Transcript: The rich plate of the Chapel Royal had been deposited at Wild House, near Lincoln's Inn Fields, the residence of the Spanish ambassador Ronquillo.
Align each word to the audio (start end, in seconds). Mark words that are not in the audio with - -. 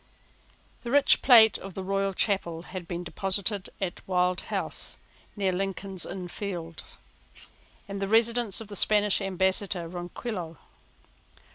The 0.81 0.89
rich 0.89 1.21
plate 1.21 1.59
of 1.59 1.75
the 1.75 1.83
Chapel 2.17 2.53
Royal 2.53 2.61
had 2.63 2.87
been 2.87 3.03
deposited 3.03 3.69
at 3.79 4.01
Wild 4.07 4.41
House, 4.49 4.97
near 5.35 5.51
Lincoln's 5.51 6.07
Inn 6.07 6.27
Fields, 6.27 6.97
the 7.87 8.07
residence 8.07 8.59
of 8.59 8.67
the 8.67 8.75
Spanish 8.75 9.21
ambassador 9.21 9.87
Ronquillo. 9.87 10.57